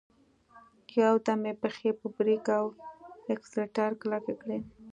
[1.01, 2.65] يودم يې پښې په بريک او
[3.33, 4.57] اکسلېټر کلکې کړې.